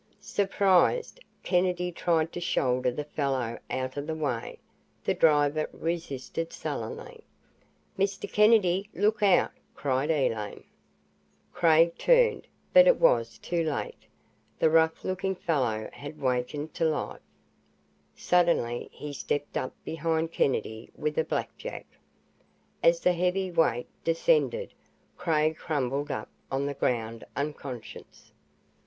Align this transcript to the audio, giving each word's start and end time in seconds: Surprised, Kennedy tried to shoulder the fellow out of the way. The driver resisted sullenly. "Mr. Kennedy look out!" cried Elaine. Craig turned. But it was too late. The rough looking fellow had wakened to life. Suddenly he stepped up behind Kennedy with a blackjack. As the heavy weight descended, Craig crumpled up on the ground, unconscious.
Surprised, 0.19 1.19
Kennedy 1.43 1.91
tried 1.91 2.33
to 2.33 2.39
shoulder 2.41 2.89
the 2.89 3.03
fellow 3.03 3.59
out 3.69 3.97
of 3.97 4.07
the 4.07 4.15
way. 4.15 4.57
The 5.03 5.13
driver 5.13 5.69
resisted 5.71 6.51
sullenly. 6.51 7.23
"Mr. 7.99 8.27
Kennedy 8.27 8.89
look 8.95 9.21
out!" 9.21 9.51
cried 9.75 10.09
Elaine. 10.09 10.63
Craig 11.53 11.95
turned. 11.99 12.47
But 12.73 12.87
it 12.87 12.99
was 12.99 13.37
too 13.37 13.63
late. 13.63 14.07
The 14.57 14.71
rough 14.71 15.03
looking 15.03 15.35
fellow 15.35 15.87
had 15.93 16.19
wakened 16.19 16.73
to 16.73 16.85
life. 16.85 17.21
Suddenly 18.15 18.89
he 18.91 19.13
stepped 19.13 19.55
up 19.55 19.71
behind 19.85 20.31
Kennedy 20.31 20.89
with 20.95 21.15
a 21.19 21.23
blackjack. 21.23 21.85
As 22.81 23.01
the 23.01 23.13
heavy 23.13 23.51
weight 23.51 23.85
descended, 24.03 24.73
Craig 25.15 25.57
crumpled 25.57 26.09
up 26.09 26.29
on 26.51 26.65
the 26.65 26.73
ground, 26.73 27.23
unconscious. 27.35 28.31